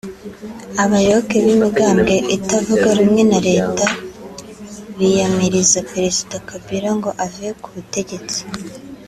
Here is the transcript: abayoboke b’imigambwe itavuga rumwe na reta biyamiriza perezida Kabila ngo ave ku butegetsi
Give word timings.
abayoboke 0.83 1.37
b’imigambwe 1.45 2.15
itavuga 2.37 2.87
rumwe 2.97 3.21
na 3.31 3.39
reta 3.49 3.85
biyamiriza 4.97 5.79
perezida 5.91 6.35
Kabila 6.49 6.89
ngo 6.97 7.09
ave 7.25 7.47
ku 7.61 7.69
butegetsi 7.75 8.39